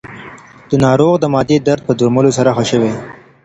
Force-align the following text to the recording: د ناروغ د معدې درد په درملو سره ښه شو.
د 0.69 0.71
ناروغ 0.85 1.13
د 1.19 1.25
معدې 1.33 1.57
درد 1.67 1.81
په 1.87 1.93
درملو 1.99 2.31
سره 2.37 2.49
ښه 2.55 2.63
شو. 2.69 2.81